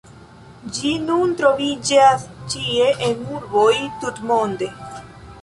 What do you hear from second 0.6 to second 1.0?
Ĝi